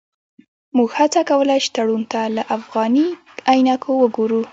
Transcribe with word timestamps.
موږ 0.75 0.89
هڅه 0.99 1.21
کوله 1.29 1.55
چې 1.63 1.69
تړون 1.75 2.03
ته 2.11 2.21
له 2.35 2.43
افغاني 2.57 3.07
عینکو 3.51 3.91
وګورو. 4.01 4.41